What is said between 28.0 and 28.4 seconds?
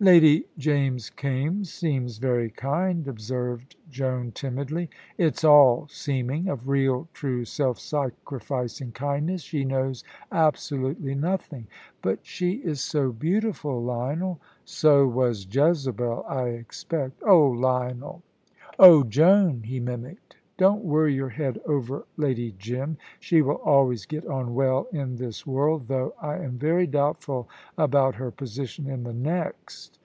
her